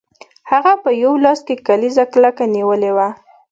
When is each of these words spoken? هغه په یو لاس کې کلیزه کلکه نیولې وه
هغه 0.51 0.73
په 0.83 0.89
یو 1.03 1.13
لاس 1.23 1.39
کې 1.47 1.55
کلیزه 1.67 2.05
کلکه 2.13 2.43
نیولې 2.55 2.91
وه 2.95 3.07